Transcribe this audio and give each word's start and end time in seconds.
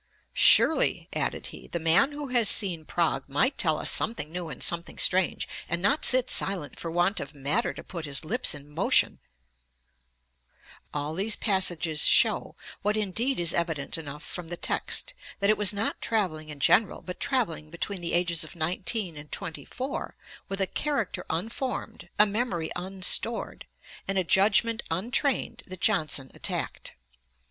"Surely," 0.33 1.07
added 1.13 1.45
he, 1.53 1.67
"the 1.67 1.77
man 1.77 2.11
who 2.11 2.29
has 2.29 2.49
seen 2.49 2.85
Prague 2.85 3.23
might 3.29 3.55
tell 3.55 3.77
us 3.77 3.91
something 3.91 4.31
new 4.31 4.49
and 4.49 4.63
something 4.63 4.97
strange, 4.97 5.47
and 5.69 5.79
not 5.79 6.03
sit 6.03 6.27
silent 6.27 6.79
for 6.79 6.89
want 6.89 7.19
of 7.19 7.35
matter 7.35 7.71
to 7.71 7.83
put 7.83 8.05
his 8.07 8.25
lips 8.25 8.55
in 8.55 8.67
motion."' 8.67 9.19
Piozzi's 9.19 10.89
Journey, 10.89 10.89
ii. 10.89 10.89
317. 10.89 10.89
All 10.95 11.13
these 11.13 11.35
passages 11.35 12.05
shew, 12.07 12.55
what 12.81 12.97
indeed 12.97 13.39
is 13.39 13.53
evident 13.53 13.95
enough 13.95 14.23
from 14.23 14.47
the 14.47 14.57
text, 14.57 15.13
that 15.39 15.51
it 15.51 15.55
was 15.59 15.71
not 15.71 16.01
travelling 16.01 16.49
in 16.49 16.59
general 16.59 17.03
but 17.03 17.19
travelling 17.19 17.69
between 17.69 18.01
the 18.01 18.13
ages 18.13 18.43
of 18.43 18.55
nineteen 18.55 19.15
and 19.15 19.31
twenty 19.31 19.65
four, 19.65 20.15
with 20.49 20.59
a 20.59 20.65
character 20.65 21.23
unformed, 21.29 22.09
a 22.17 22.25
memory 22.25 22.71
unstored, 22.75 23.67
and 24.07 24.17
a 24.17 24.23
judgment 24.23 24.81
untrained, 24.89 25.61
that 25.67 25.79
Johnson 25.79 26.31
attacked. 26.33 26.93